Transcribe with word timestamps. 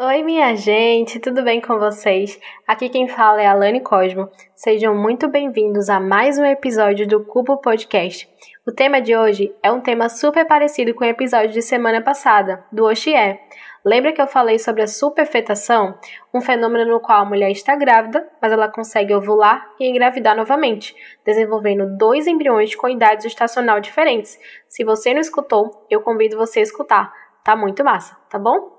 Oi, 0.00 0.22
minha 0.22 0.54
gente, 0.54 1.18
tudo 1.18 1.42
bem 1.42 1.60
com 1.60 1.76
vocês? 1.76 2.38
Aqui 2.64 2.88
quem 2.88 3.08
fala 3.08 3.42
é 3.42 3.46
a 3.46 3.52
Lani 3.52 3.80
Cosmo. 3.80 4.30
Sejam 4.54 4.94
muito 4.94 5.26
bem-vindos 5.26 5.90
a 5.90 5.98
mais 5.98 6.38
um 6.38 6.44
episódio 6.44 7.04
do 7.04 7.24
Cubo 7.24 7.56
Podcast. 7.56 8.28
O 8.64 8.70
tema 8.70 9.00
de 9.00 9.16
hoje 9.16 9.52
é 9.60 9.72
um 9.72 9.80
tema 9.80 10.08
super 10.08 10.46
parecido 10.46 10.94
com 10.94 11.02
o 11.02 11.08
episódio 11.08 11.50
de 11.50 11.62
semana 11.62 12.00
passada, 12.00 12.64
do 12.70 12.84
Oxie. 12.84 13.40
Lembra 13.84 14.12
que 14.12 14.22
eu 14.22 14.28
falei 14.28 14.56
sobre 14.60 14.82
a 14.82 14.86
superfetação? 14.86 15.98
Um 16.32 16.40
fenômeno 16.40 16.88
no 16.88 17.00
qual 17.00 17.22
a 17.22 17.28
mulher 17.28 17.50
está 17.50 17.74
grávida, 17.74 18.24
mas 18.40 18.52
ela 18.52 18.68
consegue 18.68 19.12
ovular 19.12 19.68
e 19.80 19.90
engravidar 19.90 20.36
novamente, 20.36 20.94
desenvolvendo 21.26 21.98
dois 21.98 22.28
embriões 22.28 22.72
com 22.76 22.88
idades 22.88 23.26
estacional 23.26 23.80
diferentes. 23.80 24.38
Se 24.68 24.84
você 24.84 25.12
não 25.12 25.20
escutou, 25.20 25.84
eu 25.90 26.02
convido 26.02 26.38
você 26.38 26.60
a 26.60 26.62
escutar. 26.62 27.12
Tá 27.42 27.56
muito 27.56 27.82
massa, 27.82 28.16
tá 28.30 28.38
bom? 28.38 28.77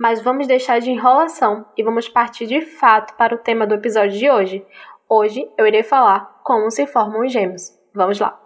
Mas 0.00 0.22
vamos 0.22 0.46
deixar 0.46 0.80
de 0.80 0.90
enrolação 0.90 1.66
e 1.76 1.82
vamos 1.82 2.08
partir 2.08 2.46
de 2.46 2.62
fato 2.62 3.14
para 3.18 3.34
o 3.34 3.38
tema 3.38 3.66
do 3.66 3.74
episódio 3.74 4.18
de 4.18 4.30
hoje. 4.30 4.64
Hoje 5.06 5.46
eu 5.58 5.66
irei 5.66 5.82
falar 5.82 6.40
como 6.42 6.70
se 6.70 6.86
formam 6.86 7.20
os 7.20 7.30
gêmeos. 7.30 7.78
Vamos 7.92 8.18
lá! 8.18 8.40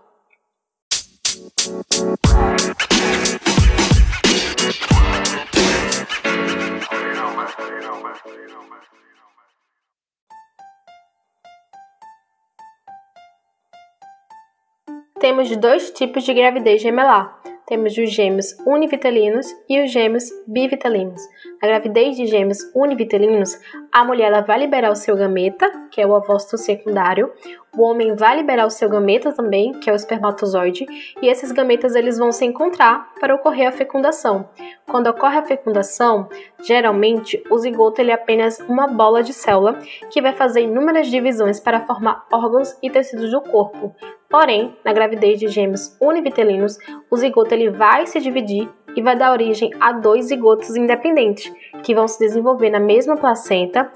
Temos 15.20 15.56
dois 15.56 15.92
tipos 15.92 16.24
de 16.24 16.34
gravidez 16.34 16.82
gemelar 16.82 17.43
temos 17.74 17.98
os 17.98 18.12
gêmeos 18.12 18.56
univitelinos 18.64 19.48
e 19.68 19.82
os 19.82 19.90
gêmeos 19.90 20.30
bivitelinos. 20.46 21.20
Na 21.60 21.66
gravidez 21.66 22.16
de 22.16 22.24
gêmeos 22.24 22.58
univitelinos, 22.72 23.58
a 23.94 24.02
mulher 24.02 24.26
ela 24.26 24.40
vai 24.40 24.58
liberar 24.58 24.90
o 24.90 24.96
seu 24.96 25.16
gameta, 25.16 25.70
que 25.88 26.00
é 26.00 26.06
o 26.06 26.10
ovócito 26.10 26.58
secundário, 26.58 27.30
o 27.76 27.82
homem 27.82 28.16
vai 28.16 28.36
liberar 28.36 28.66
o 28.66 28.70
seu 28.70 28.88
gameta 28.88 29.32
também, 29.32 29.70
que 29.70 29.88
é 29.88 29.92
o 29.92 29.94
espermatozoide, 29.94 30.84
e 31.22 31.28
esses 31.28 31.52
gametas 31.52 31.94
eles 31.94 32.18
vão 32.18 32.32
se 32.32 32.44
encontrar 32.44 33.14
para 33.20 33.32
ocorrer 33.36 33.68
a 33.68 33.72
fecundação. 33.72 34.48
Quando 34.84 35.06
ocorre 35.06 35.38
a 35.38 35.42
fecundação, 35.42 36.28
geralmente 36.64 37.40
o 37.48 37.56
zigoto 37.56 38.00
ele 38.00 38.10
é 38.10 38.14
apenas 38.14 38.58
uma 38.68 38.88
bola 38.88 39.22
de 39.22 39.32
célula 39.32 39.78
que 40.10 40.20
vai 40.20 40.32
fazer 40.32 40.62
inúmeras 40.62 41.06
divisões 41.06 41.60
para 41.60 41.86
formar 41.86 42.26
órgãos 42.32 42.76
e 42.82 42.90
tecidos 42.90 43.30
do 43.30 43.42
corpo. 43.42 43.94
Porém, 44.28 44.76
na 44.84 44.92
gravidez 44.92 45.38
de 45.38 45.46
gêmeos 45.46 45.96
univitelinos, 46.00 46.78
o 47.08 47.16
zigoto 47.16 47.54
ele 47.54 47.70
vai 47.70 48.08
se 48.08 48.18
dividir 48.18 48.68
e 48.96 49.02
vai 49.02 49.16
dar 49.16 49.32
origem 49.32 49.70
a 49.80 49.92
dois 49.92 50.26
zigotos 50.26 50.76
independentes, 50.76 51.52
que 51.82 51.94
vão 51.94 52.06
se 52.06 52.18
desenvolver 52.18 52.70
na 52.70 52.80
mesma 52.80 53.16
placenta. 53.16 53.90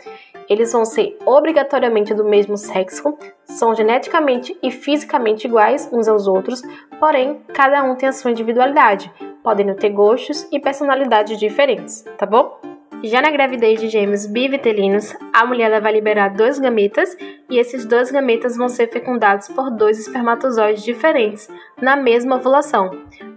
Eles 0.48 0.72
vão 0.72 0.84
ser 0.84 1.16
obrigatoriamente 1.26 2.14
do 2.14 2.24
mesmo 2.24 2.56
sexo, 2.56 3.16
são 3.44 3.74
geneticamente 3.74 4.56
e 4.62 4.70
fisicamente 4.70 5.46
iguais 5.46 5.88
uns 5.92 6.08
aos 6.08 6.26
outros, 6.26 6.62
porém, 6.98 7.40
cada 7.52 7.82
um 7.84 7.94
tem 7.94 8.08
a 8.08 8.12
sua 8.12 8.30
individualidade, 8.30 9.12
podendo 9.42 9.74
ter 9.74 9.90
gostos 9.90 10.48
e 10.50 10.58
personalidades 10.58 11.38
diferentes, 11.38 12.02
tá 12.16 12.24
bom? 12.24 12.58
Já 13.04 13.22
na 13.22 13.30
gravidez 13.30 13.80
de 13.80 13.88
gêmeos 13.88 14.26
bivitelinos, 14.26 15.14
a 15.32 15.46
mulher 15.46 15.80
vai 15.80 15.92
liberar 15.92 16.30
dois 16.30 16.58
gametas 16.58 17.16
e 17.48 17.56
esses 17.56 17.86
dois 17.86 18.10
gametas 18.10 18.56
vão 18.56 18.68
ser 18.68 18.90
fecundados 18.90 19.46
por 19.48 19.70
dois 19.70 20.00
espermatozoides 20.00 20.82
diferentes 20.82 21.48
na 21.80 21.94
mesma 21.94 22.36
ovulação. 22.36 22.90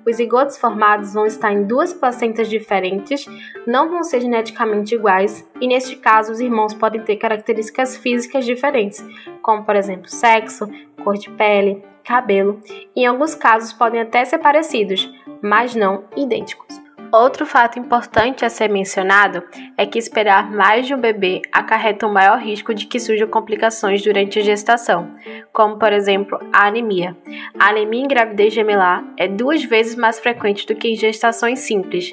Os 0.06 0.16
zigotos 0.16 0.58
formados 0.58 1.14
vão 1.14 1.26
estar 1.26 1.54
em 1.54 1.64
duas 1.64 1.94
placentas 1.94 2.50
diferentes, 2.50 3.26
não 3.68 3.90
vão 3.90 4.04
ser 4.04 4.22
geneticamente 4.22 4.96
iguais 4.96 5.48
e, 5.60 5.68
neste 5.68 5.96
caso, 5.96 6.32
os 6.32 6.40
irmãos 6.40 6.74
podem 6.74 7.02
ter 7.02 7.18
características 7.18 7.96
físicas 7.98 8.46
diferentes, 8.46 9.06
como, 9.42 9.64
por 9.64 9.76
exemplo, 9.76 10.10
sexo, 10.10 10.68
cor 11.04 11.18
de 11.18 11.30
pele, 11.32 11.84
cabelo, 12.04 12.60
e 12.96 13.02
em 13.02 13.06
alguns 13.06 13.36
casos 13.36 13.74
podem 13.74 14.02
até 14.02 14.26
ser 14.26 14.40
parecidos, 14.40 15.12
mas 15.42 15.76
não 15.76 16.06
idênticos. 16.16 16.81
Outro 17.12 17.46
fato 17.46 17.78
importante 17.78 18.46
a 18.46 18.50
ser 18.50 18.70
mencionado 18.70 19.44
é 19.78 19.86
que 19.86 20.00
esperar 20.00 20.50
mais 20.50 20.88
de 20.88 20.96
um 20.96 20.98
bebê 20.98 21.42
acarreta 21.52 22.08
um 22.08 22.14
maior 22.14 22.40
risco 22.40 22.74
de 22.74 22.86
que 22.86 23.02
surjam 23.02 23.28
complicações 23.28 24.02
durante 24.02 24.40
a 24.40 24.42
gestação, 24.42 25.12
como 25.52 25.78
por 25.78 25.92
exemplo 25.92 26.40
a 26.54 26.68
anemia. 26.68 27.16
A 27.60 27.70
anemia 27.70 28.04
em 28.04 28.08
gravidez 28.08 28.54
gemelar 28.54 29.04
é 29.18 29.28
duas 29.28 29.62
vezes 29.62 29.96
mais 29.96 30.20
frequente 30.20 30.66
do 30.66 30.74
que 30.74 30.88
em 30.88 30.96
gestações 30.96 31.60
simples. 31.60 32.12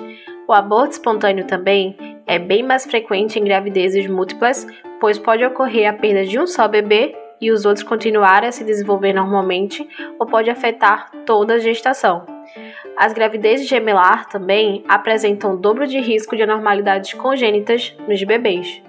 O 0.49 0.53
aborto 0.53 0.93
espontâneo 0.93 1.47
também 1.47 1.97
é 2.27 2.39
bem 2.39 2.65
mais 2.65 2.85
frequente 2.85 3.39
em 3.39 3.45
gravidezes 3.45 4.09
múltiplas, 4.09 4.67
pois 5.01 5.17
pode 5.17 5.45
ocorrer 5.45 5.89
a 5.89 5.93
perda 5.93 6.25
de 6.25 6.41
um 6.41 6.47
só 6.47 6.67
bebê 6.67 7.15
e 7.41 7.53
os 7.53 7.65
outros 7.65 7.85
continuarem 7.85 8.49
a 8.49 8.53
se 8.53 8.65
desenvolver 8.65 9.13
normalmente, 9.13 9.89
ou 10.19 10.27
pode 10.27 10.51
afetar 10.51 11.09
toda 11.25 11.55
a 11.55 11.59
gestação. 11.59 12.27
As 12.99 13.13
gravidezes 13.13 13.69
gemelar 13.69 14.29
também 14.29 14.83
apresentam 14.89 15.57
dobro 15.57 15.87
de 15.87 16.01
risco 16.01 16.35
de 16.35 16.43
anormalidades 16.43 17.15
congênitas 17.15 17.97
nos 18.09 18.25
bebês. 18.25 18.83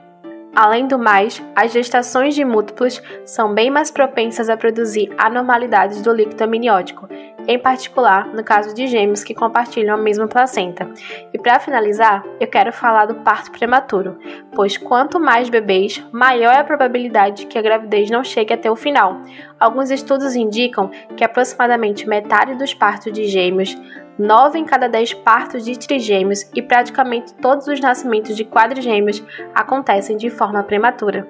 Além 0.55 0.87
do 0.87 0.97
mais, 0.97 1.43
as 1.55 1.71
gestações 1.71 2.33
de 2.33 2.43
múltiplos 2.43 3.03
são 3.23 3.53
bem 3.53 3.69
mais 3.69 3.91
propensas 3.91 4.49
a 4.49 4.57
produzir 4.57 5.13
anormalidades 5.15 6.01
do 6.01 6.11
líquido 6.11 6.43
amniótico, 6.43 7.07
em 7.49 7.57
particular 7.57 8.27
no 8.27 8.43
caso 8.43 8.75
de 8.75 8.85
gêmeos 8.85 9.23
que 9.23 9.33
compartilham 9.33 9.95
a 9.95 9.97
mesma 9.97 10.27
placenta. 10.27 10.87
E 11.33 11.39
para 11.39 11.59
finalizar, 11.59 12.23
eu 12.39 12.47
quero 12.47 12.71
falar 12.71 13.07
do 13.07 13.15
parto 13.15 13.51
prematuro, 13.51 14.19
pois 14.53 14.77
quanto 14.77 15.19
mais 15.19 15.49
bebês, 15.49 16.05
maior 16.11 16.53
é 16.53 16.59
a 16.59 16.63
probabilidade 16.63 17.47
que 17.47 17.57
a 17.57 17.61
gravidez 17.61 18.11
não 18.11 18.23
chegue 18.23 18.53
até 18.53 18.69
o 18.69 18.75
final. 18.75 19.19
Alguns 19.59 19.89
estudos 19.89 20.35
indicam 20.35 20.91
que 21.17 21.23
aproximadamente 21.23 22.07
metade 22.07 22.53
dos 22.53 22.75
partos 22.75 23.11
de 23.11 23.25
gêmeos 23.25 23.75
9 24.19 24.59
em 24.59 24.65
cada 24.65 24.89
10 24.89 25.13
partos 25.15 25.63
de 25.63 25.79
trigêmeos 25.79 26.47
e 26.53 26.61
praticamente 26.61 27.33
todos 27.35 27.67
os 27.67 27.79
nascimentos 27.79 28.35
de 28.35 28.43
quadrigêmeos 28.43 29.23
acontecem 29.55 30.17
de 30.17 30.29
forma 30.29 30.61
prematura. 30.61 31.27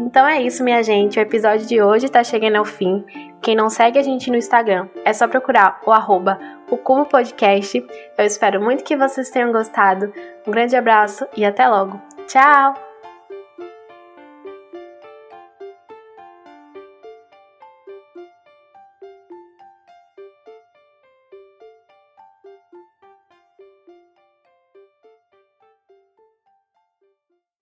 Então 0.00 0.26
é 0.26 0.40
isso, 0.40 0.62
minha 0.62 0.82
gente. 0.82 1.18
O 1.18 1.22
episódio 1.22 1.66
de 1.66 1.82
hoje 1.82 2.06
está 2.06 2.22
chegando 2.22 2.56
ao 2.56 2.64
fim. 2.64 3.04
Quem 3.42 3.56
não 3.56 3.68
segue 3.68 3.98
a 3.98 4.02
gente 4.02 4.30
no 4.30 4.36
Instagram, 4.36 4.88
é 5.04 5.12
só 5.12 5.26
procurar 5.26 5.80
o 5.84 5.90
arroba 5.90 6.38
o 6.70 6.76
Cubo 6.76 7.06
Podcast. 7.06 7.84
Eu 8.16 8.24
espero 8.24 8.62
muito 8.62 8.84
que 8.84 8.96
vocês 8.96 9.30
tenham 9.30 9.52
gostado. 9.52 10.12
Um 10.46 10.50
grande 10.50 10.76
abraço 10.76 11.26
e 11.36 11.44
até 11.44 11.66
logo. 11.66 12.00
Tchau! 12.26 12.87